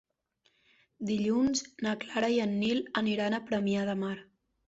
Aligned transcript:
Dilluns 1.09 1.61
na 1.87 1.93
Clara 2.05 2.31
i 2.37 2.41
en 2.47 2.57
Nil 2.63 2.81
aniran 3.05 3.39
a 3.39 3.43
Premià 3.51 3.87
de 3.91 3.95
Mar. 4.05 4.17